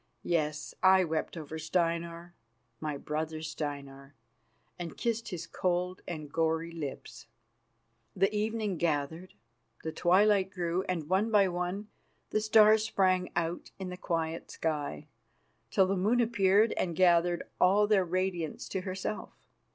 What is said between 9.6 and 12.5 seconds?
the twilight grew, and, one by one, the